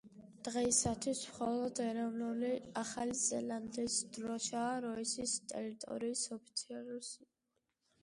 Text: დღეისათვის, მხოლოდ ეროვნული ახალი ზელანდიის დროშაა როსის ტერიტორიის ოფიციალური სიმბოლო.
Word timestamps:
დღეისათვის, 0.45 1.21
მხოლოდ 1.33 1.81
ეროვნული 1.83 2.49
ახალი 2.83 3.15
ზელანდიის 3.21 4.01
დროშაა 4.19 4.75
როსის 4.89 5.39
ტერიტორიის 5.55 6.29
ოფიციალური 6.41 7.03
სიმბოლო. 7.15 7.43